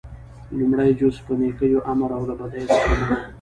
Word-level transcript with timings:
لومړی 0.59 0.89
جز- 0.99 1.15
په 1.25 1.33
نيکيو 1.39 1.79
امر 1.91 2.09
او 2.17 2.23
له 2.29 2.35
بديو 2.39 2.67
څخه 2.73 2.87
منع: 2.99 3.15